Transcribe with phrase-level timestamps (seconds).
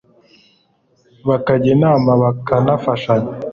[1.27, 3.31] bakajya inama bakanafashanya